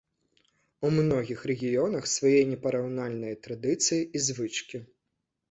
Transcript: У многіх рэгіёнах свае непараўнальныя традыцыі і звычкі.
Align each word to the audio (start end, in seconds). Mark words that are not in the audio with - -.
У 0.87 0.89
многіх 0.95 1.43
рэгіёнах 1.51 2.07
свае 2.15 2.39
непараўнальныя 2.55 3.39
традыцыі 3.45 4.01
і 4.15 4.25
звычкі. 4.31 4.77